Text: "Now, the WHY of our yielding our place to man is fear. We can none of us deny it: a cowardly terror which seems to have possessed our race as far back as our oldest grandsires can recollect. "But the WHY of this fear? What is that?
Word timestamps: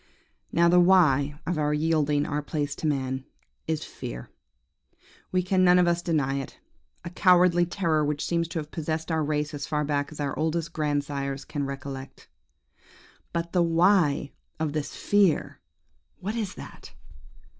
"Now, 0.51 0.67
the 0.67 0.79
WHY 0.79 1.39
of 1.45 1.59
our 1.59 1.75
yielding 1.75 2.25
our 2.25 2.41
place 2.41 2.73
to 2.77 2.87
man 2.87 3.23
is 3.67 3.83
fear. 3.85 4.31
We 5.31 5.43
can 5.43 5.63
none 5.63 5.77
of 5.77 5.87
us 5.87 6.01
deny 6.01 6.37
it: 6.39 6.59
a 7.05 7.11
cowardly 7.11 7.67
terror 7.67 8.03
which 8.03 8.25
seems 8.25 8.47
to 8.47 8.57
have 8.57 8.71
possessed 8.71 9.11
our 9.11 9.23
race 9.23 9.53
as 9.53 9.67
far 9.67 9.83
back 9.85 10.11
as 10.11 10.19
our 10.19 10.35
oldest 10.39 10.73
grandsires 10.73 11.45
can 11.45 11.67
recollect. 11.67 12.27
"But 13.31 13.51
the 13.51 13.61
WHY 13.61 14.31
of 14.59 14.73
this 14.73 14.95
fear? 14.95 15.59
What 16.19 16.33
is 16.35 16.55
that? 16.55 16.95